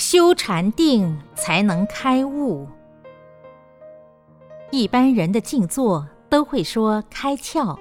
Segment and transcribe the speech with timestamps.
[0.00, 2.66] 修禅定才能开悟。
[4.70, 7.78] 一般人的静坐都会说开窍，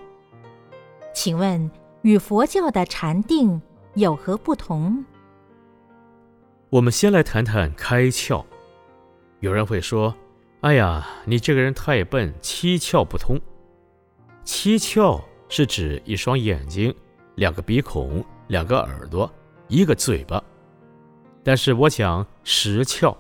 [1.13, 1.71] 请问
[2.02, 3.62] 与佛教的禅定
[3.94, 5.05] 有何不同？
[6.70, 8.43] 我们先来谈谈开窍。
[9.39, 10.13] 有人会说
[10.59, 13.39] ：“哎呀，你这个人太笨，七窍不通。”
[14.43, 16.93] 七窍是指一双眼睛、
[17.36, 19.31] 两个鼻孔、两个耳朵、
[19.70, 20.43] 一个嘴巴。
[21.44, 23.16] 但是我讲十窍，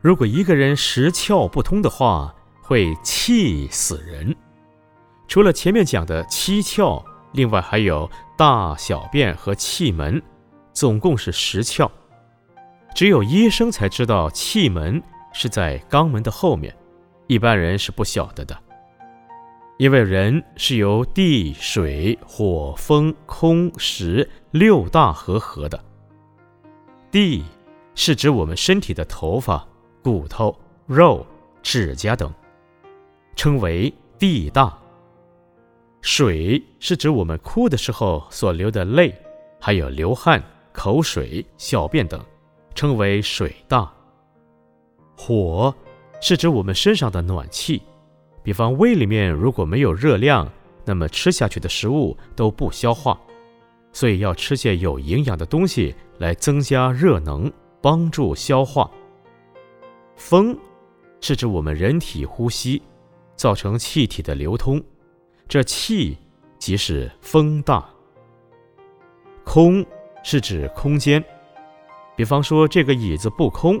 [0.00, 4.34] 如果一个人十窍不通的话，会气死人。
[5.26, 10.22] 除了前面讲的七窍，另外还有大小便和气门，
[10.72, 11.90] 总共是十窍。
[12.94, 16.74] 只有医生才知道气门是在肛门的后面，
[17.26, 18.56] 一般人是不晓得的。
[19.76, 25.78] 因为人是由地、水、火、风、空、石六大合合的。
[27.10, 27.44] 地
[27.94, 29.66] 是指我们身体的头发、
[30.02, 31.26] 骨头、肉、
[31.62, 32.32] 指甲等，
[33.34, 34.76] 称为地大。
[36.00, 39.14] 水是指我们哭的时候所流的泪，
[39.60, 40.42] 还有流汗、
[40.72, 42.22] 口水、小便等。
[42.74, 43.92] 称为水大。
[45.16, 45.74] 火
[46.20, 47.82] 是指我们身上的暖气，
[48.40, 50.48] 比方胃里面如果没有热量，
[50.84, 53.20] 那么吃下去的食物都不消化，
[53.92, 57.50] 所以要吃些有营养的东西来增加热能，
[57.80, 58.90] 帮助消化。
[60.16, 60.56] 风
[61.20, 62.82] 是指我们人体呼吸，
[63.34, 64.82] 造成气体的流通，
[65.48, 66.16] 这气
[66.58, 67.88] 即是风大。
[69.44, 69.84] 空
[70.22, 71.24] 是指空间。
[72.16, 73.80] 比方说，这个椅子不空，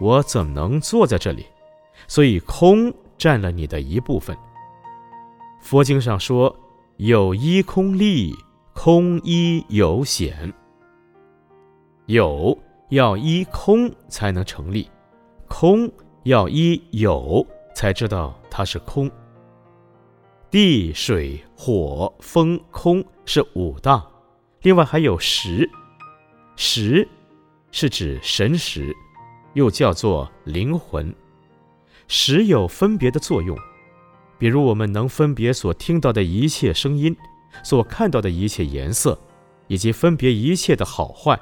[0.00, 1.46] 我怎么能坐在这里？
[2.08, 4.36] 所以空占了你的一部分。
[5.60, 6.54] 佛经上说
[6.98, 8.36] ：“有依空力，
[8.76, 10.52] 空依有显。”
[12.04, 12.56] 有
[12.90, 14.88] 要依空才能成立，
[15.48, 15.90] 空
[16.24, 19.10] 要依有才知道它是空。
[20.50, 24.06] 地、水、火、风、空是五大，
[24.60, 25.68] 另外还有识，
[26.54, 27.08] 识。
[27.72, 28.94] 是指神识，
[29.54, 31.12] 又叫做灵魂，
[32.08, 33.56] 识有分别的作用。
[34.38, 37.14] 比如我们能分别所听到的一切声音，
[37.62, 39.18] 所看到的一切颜色，
[39.66, 41.38] 以及分别一切的好坏。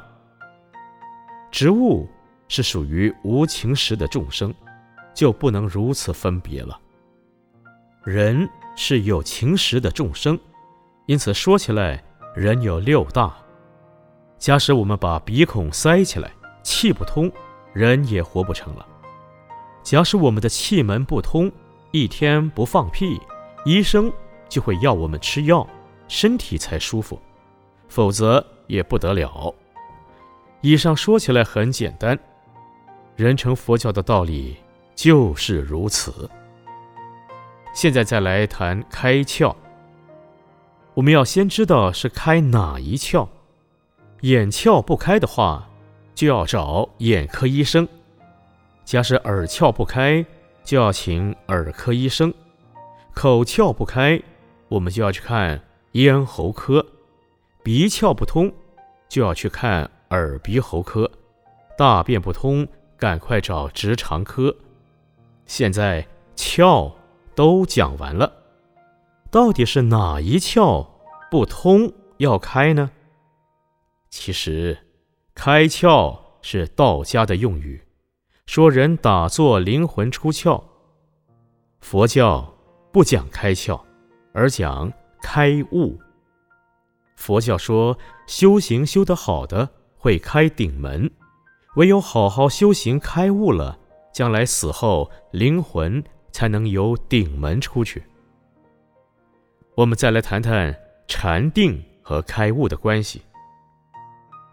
[1.51, 2.09] 植物
[2.49, 4.53] 是属于无情识的众生，
[5.15, 6.79] 就不能如此分别了。
[8.03, 10.39] 人是有情识的众生，
[11.07, 12.03] 因此说起来，
[12.35, 13.33] 人有六大。
[14.37, 16.31] 假使我们把鼻孔塞起来，
[16.63, 17.31] 气不通，
[17.73, 18.87] 人也活不成了。
[19.83, 21.51] 假使我们的气门不通，
[21.93, 23.21] 一天不放屁，
[23.65, 24.13] 医生
[24.49, 25.67] 就会要我们吃药，
[26.09, 27.21] 身体才舒服，
[27.89, 29.55] 否则也不得了。
[30.61, 32.19] 以上说起来很简单，
[33.17, 34.57] 人成佛教的道理
[34.95, 36.29] 就是如此。
[37.75, 39.55] 现在再来谈开窍，
[40.95, 43.29] 我们要先知道是开哪一窍。
[44.21, 45.69] 眼窍不开的话，
[46.15, 47.85] 就要找眼科医生；
[48.85, 50.25] 假使耳窍不开，
[50.63, 52.31] 就要请耳科医生；
[53.13, 54.23] 口窍不开，
[54.69, 55.61] 我们就要去看
[55.95, 56.85] 咽喉科；
[57.63, 58.53] 鼻窍不通，
[59.09, 61.09] 就要去看耳鼻喉科；
[61.79, 62.67] 大便不通，
[62.97, 64.57] 赶快找直肠科。
[65.47, 66.05] 现在
[66.35, 66.93] 窍
[67.37, 68.33] 都讲完了，
[69.31, 70.85] 到底是哪一窍
[71.31, 72.91] 不通要开呢？
[74.11, 74.77] 其实，
[75.33, 77.81] 开窍是道家的用语，
[78.47, 80.61] 说人打坐灵魂出窍。
[81.81, 82.53] 佛教
[82.91, 83.81] 不讲开窍，
[84.33, 84.93] 而讲
[85.25, 85.99] 开悟。
[87.17, 91.11] 佛教说修行修得好的会开顶门，
[91.77, 93.79] 唯有好好修行开悟了，
[94.13, 98.05] 将来死后灵魂才能由顶门出去。
[99.75, 100.77] 我们再来谈谈
[101.09, 103.23] 禅定和开悟的关系。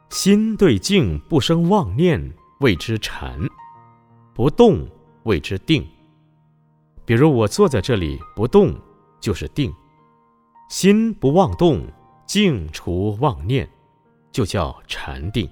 [0.10, 3.46] 心对境不生妄念，谓之禅；
[4.34, 4.88] 不动
[5.24, 5.86] 谓之定。
[7.04, 8.74] 比如我坐在这里不动，
[9.20, 9.70] 就是定；
[10.72, 11.86] 心不妄动，
[12.26, 13.68] 静除妄念，
[14.32, 15.46] 就叫禅定。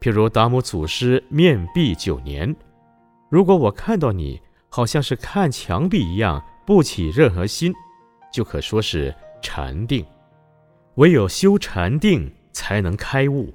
[0.00, 2.56] 譬如达摩祖师面壁九年，
[3.28, 4.40] 如果我看到你
[4.70, 7.70] 好像是看墙壁一样，不起任何心，
[8.32, 10.02] 就可说是禅定。
[10.94, 12.32] 唯有修禅定。
[12.52, 13.54] 才能开悟，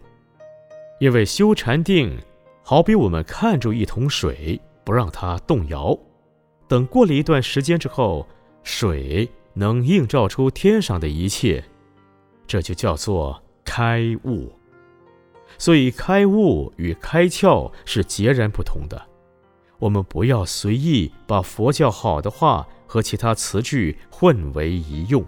[1.02, 2.18] 因为修禅定，
[2.64, 5.96] 好比我们看住一桶水，不让它动摇。
[6.70, 8.26] 等过了一段时间之后，
[8.64, 11.64] 水能映照出天上的一切，
[12.46, 14.52] 这就叫做开悟。
[15.58, 19.02] 所以开悟与开窍是截然不同的。
[19.80, 25.26] 我们不要随意把佛教好的话和其他词句混为一用。